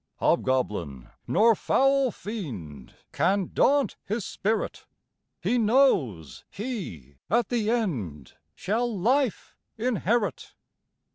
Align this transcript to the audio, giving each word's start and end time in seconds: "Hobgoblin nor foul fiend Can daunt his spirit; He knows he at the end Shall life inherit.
"Hobgoblin 0.15 1.09
nor 1.27 1.53
foul 1.53 2.09
fiend 2.09 2.95
Can 3.11 3.51
daunt 3.53 3.97
his 4.03 4.25
spirit; 4.25 4.87
He 5.39 5.59
knows 5.59 6.43
he 6.49 7.17
at 7.29 7.49
the 7.49 7.69
end 7.69 8.33
Shall 8.55 8.97
life 8.99 9.55
inherit. 9.77 10.55